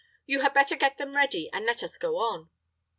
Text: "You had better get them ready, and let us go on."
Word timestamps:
"You 0.25 0.39
had 0.39 0.55
better 0.55 0.75
get 0.75 0.97
them 0.97 1.15
ready, 1.15 1.47
and 1.53 1.63
let 1.63 1.83
us 1.83 1.99
go 1.99 2.17
on." 2.17 2.49